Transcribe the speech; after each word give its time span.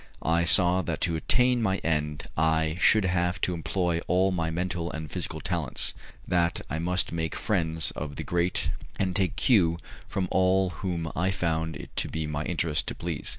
I 0.25 0.45
saw 0.45 0.81
that 0.81 0.99
to 1.01 1.15
attain 1.15 1.61
my 1.61 1.77
end 1.83 2.27
I 2.35 2.75
should 2.79 3.05
have 3.05 3.39
to 3.41 3.53
employ 3.53 3.99
all 4.07 4.31
my 4.31 4.49
mental 4.49 4.91
and 4.91 5.11
physical 5.11 5.39
talents, 5.39 5.93
that 6.27 6.59
I 6.71 6.79
must 6.79 7.11
make 7.11 7.35
friends 7.35 7.91
of 7.91 8.15
the 8.15 8.23
great, 8.23 8.71
and 8.97 9.15
take 9.15 9.35
cue 9.35 9.77
from 10.07 10.27
all 10.31 10.71
whom 10.71 11.11
I 11.15 11.29
found 11.29 11.75
it 11.75 11.95
to 11.97 12.07
be 12.09 12.25
my 12.25 12.43
interest 12.45 12.87
to 12.87 12.95
please. 12.95 13.29